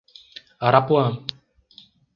[0.65, 1.13] Arapuã